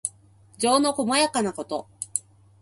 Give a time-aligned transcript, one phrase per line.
[0.57, 1.85] 情のこまやかなこと。